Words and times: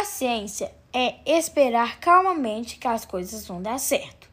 Paciência 0.00 0.72
é 0.94 1.16
esperar 1.26 2.00
calmamente 2.00 2.78
que 2.78 2.88
as 2.88 3.04
coisas 3.04 3.46
vão 3.46 3.60
dar 3.60 3.78
certo. 3.78 4.30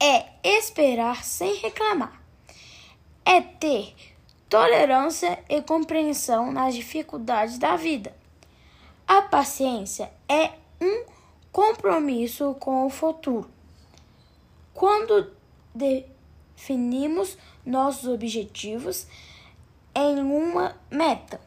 É 0.00 0.26
esperar 0.44 1.24
sem 1.24 1.56
reclamar. 1.56 2.22
É 3.24 3.40
ter 3.40 3.92
tolerância 4.48 5.42
e 5.48 5.60
compreensão 5.62 6.52
nas 6.52 6.76
dificuldades 6.76 7.58
da 7.58 7.74
vida. 7.74 8.14
A 9.04 9.22
paciência 9.22 10.12
é 10.28 10.52
um 10.80 11.06
compromisso 11.50 12.54
com 12.60 12.86
o 12.86 12.88
futuro. 12.88 13.50
Quando 14.72 15.32
definimos 15.74 17.36
nossos 17.66 18.08
objetivos 18.08 19.08
em 19.92 20.20
uma 20.20 20.76
meta 20.88 21.40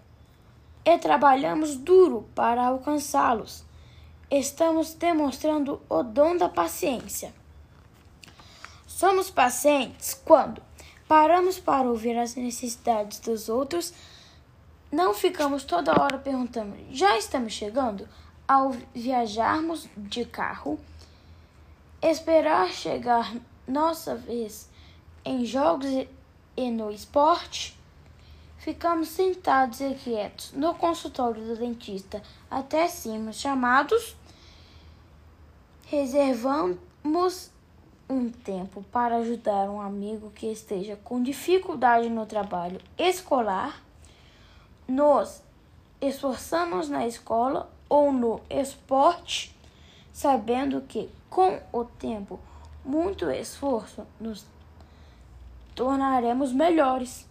e 0.86 0.98
trabalhamos 1.00 1.76
duro 1.76 2.30
para 2.36 2.66
alcançá-los, 2.66 3.66
estamos 4.30 4.94
demonstrando 4.94 5.82
o 5.90 6.04
dom 6.04 6.38
da 6.38 6.48
paciência. 6.48 7.34
Somos 8.86 9.30
pacientes 9.30 10.14
quando 10.14 10.62
Paramos 11.08 11.60
para 11.60 11.88
ouvir 11.88 12.18
as 12.18 12.36
necessidades 12.36 13.20
dos 13.20 13.48
outros. 13.48 13.94
Não 14.92 15.14
ficamos 15.14 15.64
toda 15.64 15.92
hora 16.02 16.18
perguntando: 16.18 16.76
já 16.92 17.18
estamos 17.18 17.54
chegando? 17.54 18.08
Ao 18.48 18.76
viajarmos 18.94 19.88
de 19.98 20.24
carro, 20.24 20.80
esperar 22.02 22.70
chegar 22.70 23.36
nossa 23.68 24.16
vez 24.16 24.70
em 25.24 25.46
jogos 25.46 25.90
e 26.56 26.70
no 26.70 26.92
esporte, 26.92 27.76
ficamos 28.66 29.10
sentados 29.10 29.80
e 29.80 29.94
quietos 29.94 30.52
no 30.54 30.74
consultório 30.74 31.40
do 31.40 31.56
dentista 31.56 32.20
até 32.50 32.88
sermos 32.88 33.36
chamados, 33.36 34.16
reservamos 35.86 37.52
um 38.10 38.32
tempo 38.32 38.84
para 38.92 39.18
ajudar 39.18 39.70
um 39.70 39.80
amigo 39.80 40.32
que 40.32 40.48
esteja 40.48 40.96
com 41.04 41.22
dificuldade 41.22 42.10
no 42.10 42.26
trabalho 42.26 42.82
escolar, 42.98 43.84
nos 44.88 45.44
esforçamos 46.02 46.90
na 46.90 47.06
escola 47.06 47.72
ou 47.88 48.12
no 48.12 48.42
esporte, 48.50 49.56
sabendo 50.12 50.82
que 50.82 51.08
com 51.30 51.62
o 51.72 51.86
tempo, 51.86 52.40
muito 52.84 53.30
esforço, 53.30 54.08
nos 54.20 54.44
tornaremos 55.76 56.52
melhores. 56.52 57.28